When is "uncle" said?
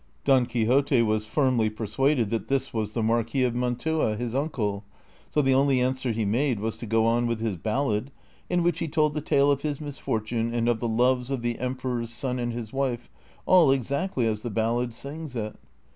4.33-4.83